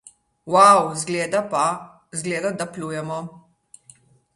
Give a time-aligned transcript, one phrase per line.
[0.53, 0.79] Wau!
[2.15, 3.21] Zgleda, da plujemo!